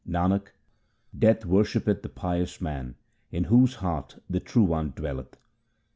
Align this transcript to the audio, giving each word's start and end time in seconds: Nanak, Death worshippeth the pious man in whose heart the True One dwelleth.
Nanak, 0.09 0.47
Death 1.15 1.45
worshippeth 1.45 2.01
the 2.01 2.09
pious 2.09 2.59
man 2.59 2.95
in 3.31 3.43
whose 3.43 3.75
heart 3.75 4.17
the 4.27 4.39
True 4.39 4.63
One 4.63 4.93
dwelleth. 4.95 5.37